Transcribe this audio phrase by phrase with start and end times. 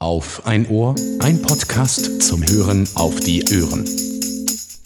[0.00, 3.84] Auf ein Ohr, ein Podcast zum Hören auf die Ohren.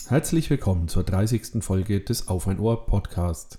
[0.08, 1.62] Herzlich willkommen zur 30.
[1.62, 3.59] Folge des Auf ein Ohr Podcast.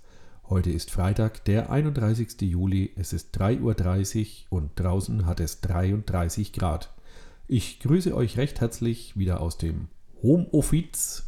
[0.49, 2.41] Heute ist Freitag, der 31.
[2.41, 2.91] Juli.
[2.95, 6.91] Es ist 3.30 Uhr und draußen hat es 33 Grad.
[7.47, 9.89] Ich grüße euch recht herzlich wieder aus dem
[10.23, 11.25] Homeoffice.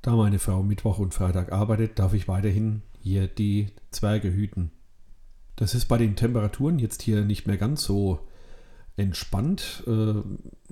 [0.00, 4.70] Da meine Frau Mittwoch und Freitag arbeitet, darf ich weiterhin hier die Zwerge hüten.
[5.56, 8.20] Das ist bei den Temperaturen jetzt hier nicht mehr ganz so
[8.96, 9.84] entspannt.
[9.86, 10.22] Äh,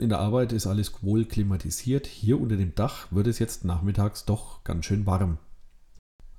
[0.01, 2.07] in der Arbeit ist alles wohl klimatisiert.
[2.07, 5.39] Hier unter dem Dach wird es jetzt nachmittags doch ganz schön warm.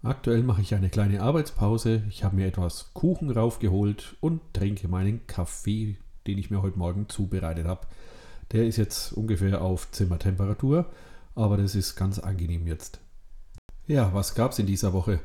[0.01, 2.03] Aktuell mache ich eine kleine Arbeitspause.
[2.09, 7.09] Ich habe mir etwas Kuchen raufgeholt und trinke meinen Kaffee, den ich mir heute Morgen
[7.09, 7.85] zubereitet habe.
[8.51, 10.85] Der ist jetzt ungefähr auf Zimmertemperatur,
[11.35, 13.01] aber das ist ganz angenehm jetzt.
[13.87, 15.19] Ja, was gab es in dieser Woche?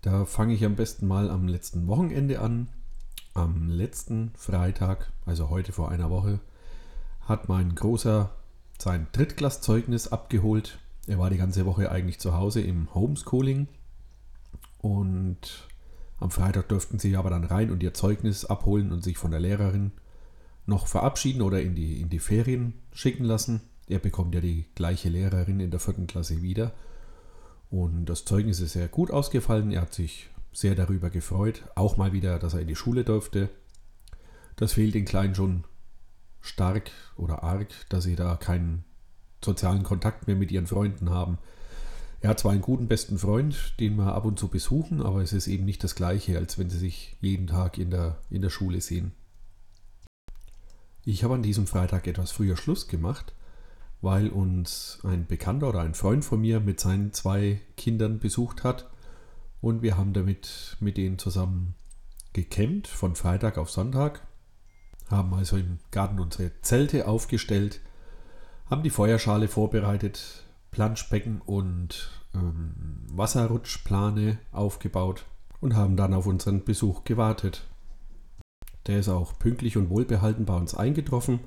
[0.00, 2.68] Da fange ich am besten mal am letzten Wochenende an.
[3.36, 6.40] Am letzten Freitag, also heute vor einer Woche,
[7.20, 8.30] hat mein Großer
[8.78, 10.78] sein Drittklasszeugnis abgeholt.
[11.06, 13.68] Er war die ganze Woche eigentlich zu Hause im Homeschooling
[14.78, 15.68] und
[16.18, 19.40] am Freitag durften sie aber dann rein und ihr Zeugnis abholen und sich von der
[19.40, 19.92] Lehrerin
[20.64, 23.60] noch verabschieden oder in die, in die Ferien schicken lassen.
[23.86, 26.72] Er bekommt ja die gleiche Lehrerin in der vierten Klasse wieder.
[27.68, 29.72] Und das Zeugnis ist sehr gut ausgefallen.
[29.72, 31.64] Er hat sich sehr darüber gefreut.
[31.74, 33.50] Auch mal wieder, dass er in die Schule durfte.
[34.56, 35.64] Das fehlt den Kleinen schon
[36.40, 38.82] stark oder arg, dass sie da keinen
[39.44, 41.36] sozialen Kontakt mehr mit ihren Freunden haben.
[42.22, 45.34] Er hat zwar einen guten besten Freund, den wir ab und zu besuchen, aber es
[45.34, 48.48] ist eben nicht das gleiche, als wenn sie sich jeden Tag in der, in der
[48.48, 49.12] Schule sehen.
[51.04, 53.34] Ich habe an diesem Freitag etwas früher Schluss gemacht,
[54.00, 58.90] weil uns ein Bekannter oder ein Freund von mir mit seinen zwei Kindern besucht hat
[59.66, 61.74] und wir haben damit mit denen zusammen
[62.34, 64.24] gecampt von Freitag auf Sonntag,
[65.10, 67.80] haben also im Garten unsere Zelte aufgestellt,
[68.70, 75.24] haben die Feuerschale vorbereitet, Planschbecken und ähm, Wasserrutschplane aufgebaut
[75.60, 77.64] und haben dann auf unseren Besuch gewartet.
[78.86, 81.40] Der ist auch pünktlich und wohlbehalten bei uns eingetroffen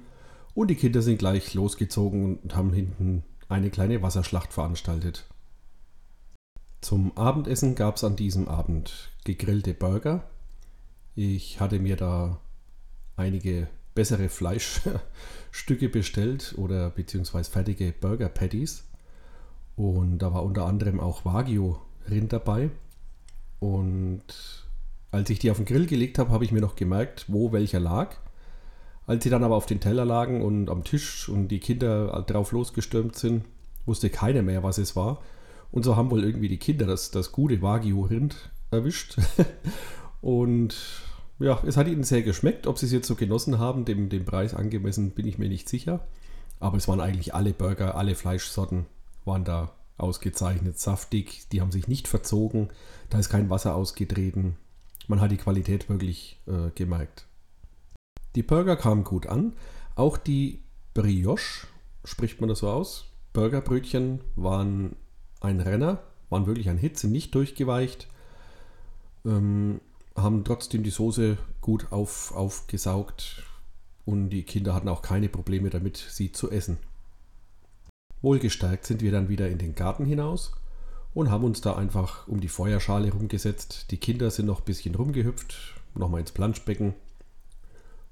[0.53, 5.25] und die Kinder sind gleich losgezogen und haben hinten eine kleine Wasserschlacht veranstaltet.
[6.81, 10.23] Zum Abendessen gab es an diesem Abend gegrillte Burger.
[11.15, 12.39] Ich hatte mir da
[13.17, 18.85] einige bessere Fleischstücke bestellt oder beziehungsweise fertige Burger Patties.
[19.75, 22.69] Und da war unter anderem auch Wagyu-Rind dabei.
[23.59, 24.23] Und
[25.11, 27.79] als ich die auf den Grill gelegt habe, habe ich mir noch gemerkt, wo welcher
[27.79, 28.15] lag.
[29.05, 32.51] Als sie dann aber auf den Teller lagen und am Tisch und die Kinder drauf
[32.51, 33.43] losgestürmt sind,
[33.85, 35.21] wusste keiner mehr, was es war.
[35.71, 38.35] Und so haben wohl irgendwie die Kinder das, das gute Wagyu-Rind
[38.71, 39.17] erwischt.
[40.21, 40.75] und
[41.39, 42.67] ja, es hat ihnen sehr geschmeckt.
[42.67, 45.69] Ob sie es jetzt so genossen haben, dem, dem Preis angemessen, bin ich mir nicht
[45.69, 46.01] sicher.
[46.59, 48.85] Aber es waren eigentlich alle Burger, alle Fleischsorten
[49.25, 51.47] waren da ausgezeichnet, saftig.
[51.51, 52.69] Die haben sich nicht verzogen.
[53.09, 54.57] Da ist kein Wasser ausgetreten.
[55.07, 57.25] Man hat die Qualität wirklich äh, gemerkt.
[58.35, 59.53] Die Burger kamen gut an.
[59.95, 60.63] Auch die
[60.93, 61.67] Brioche,
[62.03, 63.05] spricht man das so aus?
[63.33, 64.95] Burgerbrötchen waren
[65.41, 68.07] ein Renner, waren wirklich ein Hit, sind nicht durchgeweicht,
[69.25, 69.81] ähm,
[70.15, 73.43] haben trotzdem die Soße gut auf, aufgesaugt
[74.05, 76.77] und die Kinder hatten auch keine Probleme damit, sie zu essen.
[78.21, 80.51] Wohlgestärkt sind wir dann wieder in den Garten hinaus
[81.13, 83.91] und haben uns da einfach um die Feuerschale rumgesetzt.
[83.91, 85.55] Die Kinder sind noch ein bisschen rumgehüpft,
[85.95, 86.93] nochmal ins Planschbecken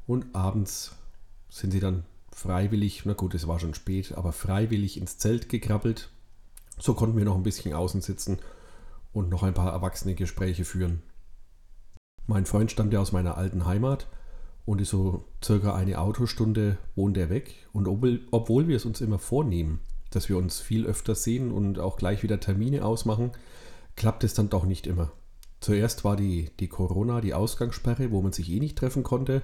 [0.05, 0.95] und abends
[1.49, 6.09] sind sie dann freiwillig, na gut, es war schon spät, aber freiwillig ins Zelt gekrabbelt
[6.77, 8.39] so konnten wir noch ein bisschen außen sitzen
[9.13, 11.01] und noch ein paar erwachsene Gespräche führen.
[12.27, 14.07] Mein Freund stammt ja aus meiner alten Heimat
[14.65, 17.67] und ist so circa eine Autostunde wohnt er weg.
[17.71, 19.79] Und obwohl, wir es uns immer vornehmen,
[20.11, 23.31] dass wir uns viel öfter sehen und auch gleich wieder Termine ausmachen,
[23.95, 25.11] klappt es dann doch nicht immer.
[25.61, 29.41] Zuerst war die, die Corona, die Ausgangssperre, wo man sich eh nicht treffen konnte.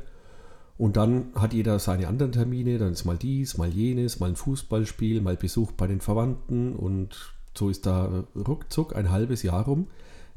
[0.78, 4.36] Und dann hat jeder seine anderen Termine, dann ist mal dies, mal jenes, mal ein
[4.36, 9.88] Fußballspiel, mal Besuch bei den Verwandten und so ist da ruckzuck ein halbes Jahr rum,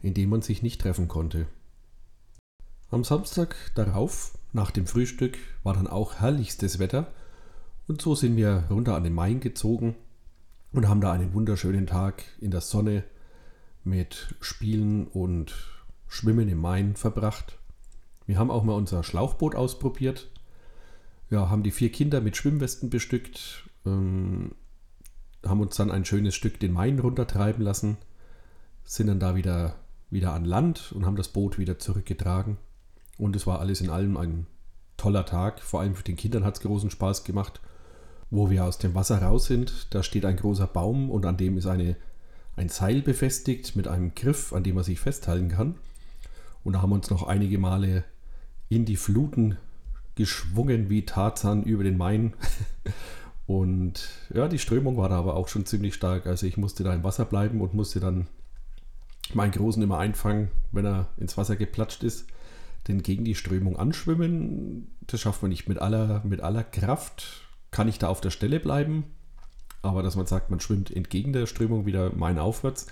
[0.03, 1.47] in dem man sich nicht treffen konnte.
[2.91, 7.13] Am Samstag darauf, nach dem Frühstück, war dann auch herrlichstes Wetter
[7.89, 9.97] und so sind wir runter an den Main gezogen
[10.73, 13.05] und haben da einen wunderschönen Tag in der Sonne
[13.85, 15.55] mit Spielen und
[16.09, 17.59] Schwimmen im Main verbracht.
[18.27, 20.29] Wir haben auch mal unser Schlauchboot ausprobiert.
[21.31, 24.53] Ja, haben die vier Kinder mit Schwimmwesten bestückt, ähm,
[25.45, 27.97] haben uns dann ein schönes Stück den Main runtertreiben lassen,
[28.85, 29.77] sind dann da wieder,
[30.11, 32.59] wieder an Land und haben das Boot wieder zurückgetragen.
[33.19, 34.47] Und es war alles in allem ein
[34.97, 35.61] toller Tag.
[35.61, 37.61] Vor allem für den Kindern hat es großen Spaß gemacht.
[38.31, 41.57] Wo wir aus dem Wasser raus sind, da steht ein großer Baum und an dem
[41.59, 41.97] ist eine,
[42.57, 45.77] ein Seil befestigt mit einem Griff, an dem man sich festhalten kann.
[46.65, 48.05] Und da haben wir uns noch einige Male
[48.69, 49.57] in die Fluten
[50.15, 52.35] geschwungen wie Tarzan über den Main.
[53.47, 56.27] Und ja, die Strömung war da aber auch schon ziemlich stark.
[56.27, 58.27] Also ich musste da im Wasser bleiben und musste dann
[59.35, 62.27] meinen Großen immer einfangen, wenn er ins Wasser geplatscht ist.
[62.89, 67.49] Denn gegen die Strömung anschwimmen, das schafft man nicht mit aller, mit aller Kraft.
[67.71, 69.05] Kann ich da auf der Stelle bleiben.
[69.83, 72.89] Aber dass man sagt, man schwimmt entgegen der Strömung wieder Main aufwärts,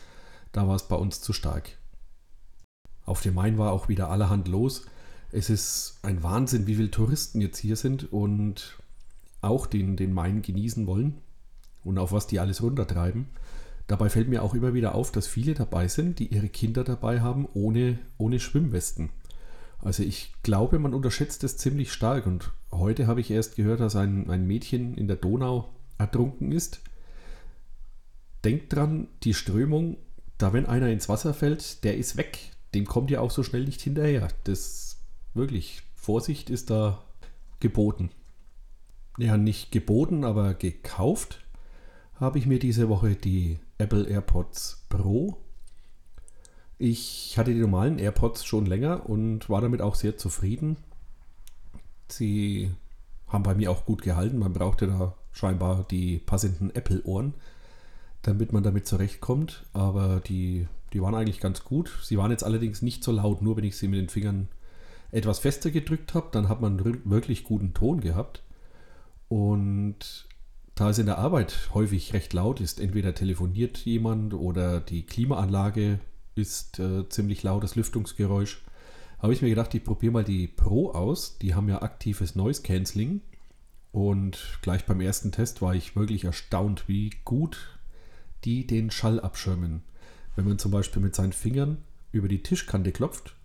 [0.53, 1.71] da war es bei uns zu stark.
[3.05, 4.87] Auf dem Main war auch wieder allerhand los.
[5.37, 8.79] Es ist ein Wahnsinn, wie viele Touristen jetzt hier sind und
[9.41, 11.19] auch den, den Main genießen wollen
[11.83, 13.27] und auf was die alles runtertreiben.
[13.89, 17.21] Dabei fällt mir auch immer wieder auf, dass viele dabei sind, die ihre Kinder dabei
[17.21, 19.11] haben, ohne, ohne Schwimmwesten.
[19.81, 22.27] Also ich glaube, man unterschätzt es ziemlich stark.
[22.27, 26.81] Und heute habe ich erst gehört, dass ein, ein Mädchen in der Donau ertrunken ist.
[28.45, 29.97] Denkt dran, die Strömung,
[30.39, 32.39] da wenn einer ins Wasser fällt, der ist weg.
[32.73, 34.29] Dem kommt ja auch so schnell nicht hinterher.
[34.45, 34.94] Das
[35.35, 37.03] wirklich, Vorsicht ist da
[37.61, 38.11] geboten.
[39.19, 41.41] Ja, nicht geboten, aber gekauft
[42.17, 45.37] habe ich mir diese Woche die Apple AirPods Pro.
[46.79, 50.77] Ich hatte die normalen AirPods schon länger und war damit auch sehr zufrieden.
[52.09, 52.71] Sie
[53.29, 54.39] haben bei mir auch gut gehalten.
[54.39, 57.35] Man brauchte da scheinbar die passenden Apple-Ohren,
[58.23, 59.65] damit man damit zurechtkommt.
[59.73, 61.97] Aber die, die waren eigentlich ganz gut.
[62.03, 64.49] Sie waren jetzt allerdings nicht so laut, nur wenn ich sie mit den Fingern
[65.15, 68.43] etwas fester gedrückt habe, dann hat man wirklich guten Ton gehabt.
[69.29, 70.27] Und
[70.75, 76.01] da es in der Arbeit häufig recht laut ist, entweder telefoniert jemand oder die Klimaanlage
[76.35, 78.65] ist äh, ziemlich lautes Lüftungsgeräusch,
[79.21, 81.39] habe ich mir gedacht, ich probiere mal die Pro aus.
[81.39, 83.21] Die haben ja aktives Noise Cancelling.
[83.93, 87.79] Und gleich beim ersten Test war ich wirklich erstaunt, wie gut
[88.45, 89.85] die den Schall abschirmen.
[90.35, 91.79] Wenn man zum Beispiel mit seinen Fingern
[92.11, 93.37] über die Tischkante klopft,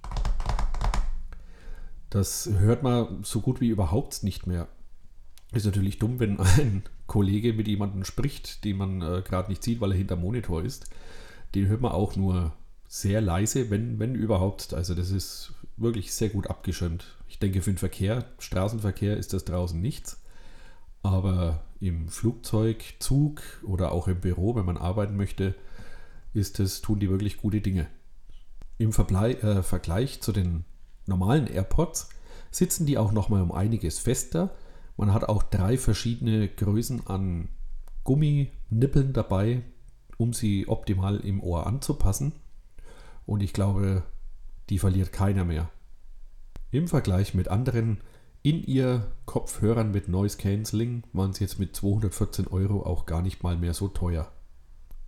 [2.10, 4.68] das hört man so gut wie überhaupt nicht mehr.
[5.52, 9.82] Ist natürlich dumm, wenn ein Kollege mit jemandem spricht, den man äh, gerade nicht sieht,
[9.82, 10.90] weil er hinter Monitor ist.
[11.56, 12.54] Den hört man auch nur
[12.88, 14.74] sehr leise, wenn, wenn überhaupt.
[14.74, 17.06] Also das ist wirklich sehr gut abgeschirmt.
[17.28, 20.22] Ich denke, für den Verkehr, Straßenverkehr ist das draußen nichts.
[21.02, 25.56] Aber im Flugzeug, Zug oder auch im Büro, wenn man arbeiten möchte,
[26.34, 27.88] ist das, tun die wirklich gute Dinge.
[28.78, 30.66] Im Verblei äh, Vergleich zu den
[31.10, 32.10] normalen AirPods
[32.52, 34.52] sitzen die auch nochmal um einiges fester
[35.00, 37.48] man hat auch drei verschiedene Größen an
[38.04, 39.62] Gumminippeln dabei,
[40.18, 42.34] um sie optimal im Ohr anzupassen.
[43.26, 44.04] Und ich glaube,
[44.70, 45.70] die verliert keiner mehr.
[46.70, 48.02] Im Vergleich mit anderen
[48.44, 53.74] In-Ear-Kopfhörern mit Noise Cancelling waren sie jetzt mit 214 Euro auch gar nicht mal mehr
[53.74, 54.30] so teuer.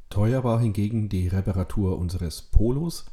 [0.09, 3.07] Teuer war hingegen die Reparatur unseres Polos.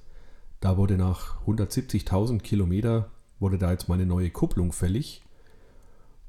[0.61, 3.11] Da wurde nach 170.000 Kilometer
[3.41, 5.23] wurde da jetzt mal eine neue Kupplung fällig.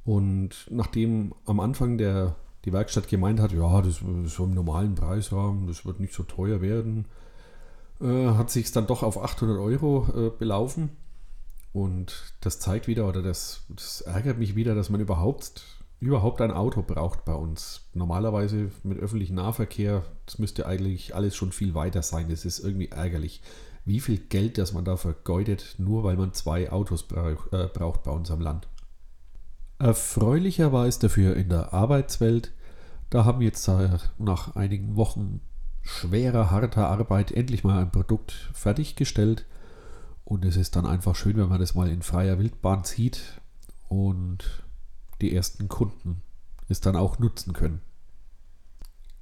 [0.06, 2.36] Und nachdem am Anfang der,
[2.66, 6.24] die Werkstatt gemeint hat, ja, das ist so im normalen Preisrahmen, das wird nicht so
[6.24, 7.06] teuer werden,
[8.02, 10.90] äh, hat sich es dann doch auf 800 Euro äh, belaufen.
[11.74, 15.64] Und das zeigt wieder, oder das, das ärgert mich wieder, dass man überhaupt,
[16.00, 17.82] überhaupt ein Auto braucht bei uns.
[17.94, 22.30] Normalerweise mit öffentlichem Nahverkehr, das müsste eigentlich alles schon viel weiter sein.
[22.30, 23.42] Das ist irgendwie ärgerlich,
[23.90, 28.12] wie viel Geld, das man da vergeudet, nur weil man zwei Autos äh, braucht bei
[28.12, 28.68] uns am Land.
[29.80, 32.54] Erfreulicher war es dafür in der Arbeitswelt.
[33.10, 33.68] Da haben jetzt
[34.20, 35.42] nach einigen Wochen
[35.82, 39.46] schwerer, harter Arbeit endlich mal ein Produkt fertiggestellt.
[40.24, 43.42] Und es ist dann einfach schön, wenn man das mal in freier Wildbahn sieht
[43.88, 44.64] und
[45.22, 46.22] die ersten Kunden
[46.68, 47.82] es dann auch nutzen können.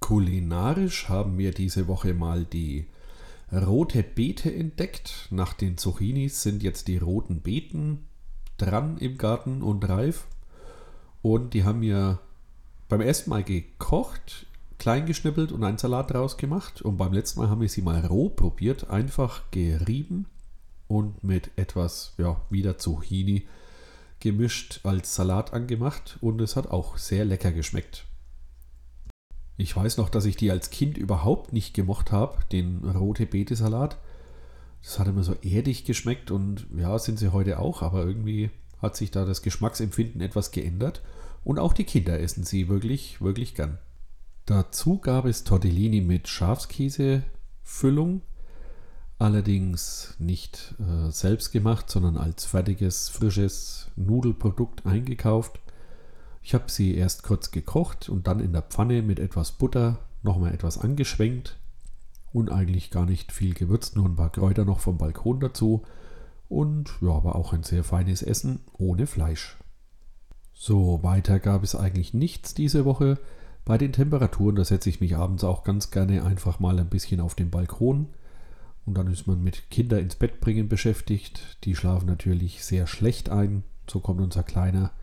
[0.01, 2.87] Kulinarisch haben wir diese Woche mal die
[3.51, 5.27] rote Beete entdeckt.
[5.31, 8.05] Nach den Zucchinis sind jetzt die roten Beeten
[8.57, 10.27] dran im Garten und reif.
[11.21, 12.19] Und die haben mir
[12.89, 14.45] beim ersten Mal gekocht,
[14.77, 16.81] klein geschnippelt und einen Salat draus gemacht.
[16.81, 20.25] Und beim letzten Mal haben wir sie mal roh probiert, einfach gerieben
[20.87, 23.47] und mit etwas, ja, wieder Zucchini
[24.19, 26.17] gemischt als Salat angemacht.
[26.21, 28.05] Und es hat auch sehr lecker geschmeckt.
[29.57, 33.97] Ich weiß noch, dass ich die als Kind überhaupt nicht gemocht habe, den rote Beete-Salat.
[34.83, 38.95] Das hat immer so erdig geschmeckt und ja, sind sie heute auch, aber irgendwie hat
[38.95, 41.01] sich da das Geschmacksempfinden etwas geändert
[41.43, 43.79] und auch die Kinder essen sie wirklich, wirklich gern.
[44.45, 48.21] Dazu gab es Tortellini mit Schafskäsefüllung.
[49.19, 55.59] allerdings nicht äh, selbst gemacht, sondern als fertiges, frisches Nudelprodukt eingekauft.
[56.47, 60.53] Ich habe sie erst kurz gekocht und dann in der Pfanne mit etwas Butter nochmal
[60.53, 61.57] etwas angeschwenkt
[62.31, 65.83] und eigentlich gar nicht viel gewürzt, nur ein paar Kräuter noch vom Balkon dazu.
[66.47, 69.57] Und ja, aber auch ein sehr feines Essen ohne Fleisch.
[70.53, 73.19] So, weiter gab es eigentlich nichts diese Woche.
[73.65, 77.19] Bei den Temperaturen, da setze ich mich abends auch ganz gerne einfach mal ein bisschen
[77.19, 78.07] auf den Balkon.
[78.85, 81.57] Und dann ist man mit Kinder ins Bett bringen beschäftigt.
[81.65, 83.65] Die schlafen natürlich sehr schlecht ein.
[83.89, 84.93] So kommt unser Kleiner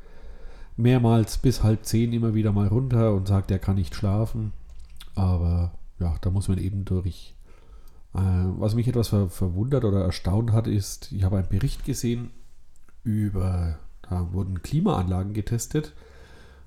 [0.76, 4.52] mehrmals bis halb zehn immer wieder mal runter und sagt, er kann nicht schlafen.
[5.14, 7.34] Aber ja, da muss man eben durch.
[8.14, 12.30] Äh, was mich etwas ver verwundert oder erstaunt hat, ist, ich habe einen Bericht gesehen
[13.02, 15.94] über, da wurden Klimaanlagen getestet.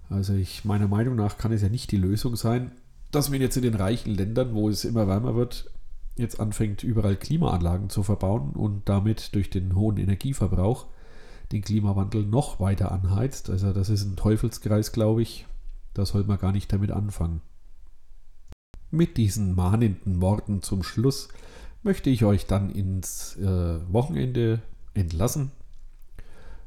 [0.09, 2.71] Also ich, meiner Meinung nach kann es ja nicht die Lösung sein,
[3.11, 5.69] dass man jetzt in den reichen Ländern, wo es immer wärmer wird,
[6.15, 10.87] jetzt anfängt, überall Klimaanlagen zu verbauen und damit durch den hohen Energieverbrauch
[11.51, 13.49] den Klimawandel noch weiter anheizt.
[13.49, 15.45] Also das ist ein Teufelskreis, glaube ich.
[15.93, 17.41] Da soll man gar nicht damit anfangen.
[18.91, 21.29] Mit diesen mahnenden Worten zum Schluss
[21.83, 24.61] möchte ich euch dann ins äh, Wochenende
[24.93, 25.51] entlassen.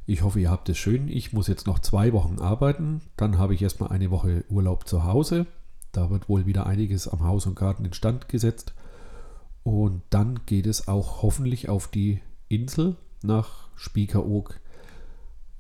[0.07, 1.09] Ich hoffe, ihr habt es schön.
[1.09, 3.01] Ich muss jetzt noch zwei Wochen arbeiten.
[3.17, 5.47] Dann habe ich erstmal eine Woche Urlaub zu Hause.
[5.93, 8.75] Da wird wohl wieder einiges am Haus und Garten instand gesetzt.
[9.63, 14.59] Und dann geht es auch hoffentlich auf die Insel nach Spiekeroog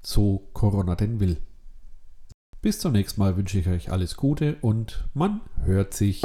[0.03, 1.39] zu Corona denn will.
[2.63, 6.23] Bis zum nächsten Mal wünsche ich euch alles Gute und man hört sich.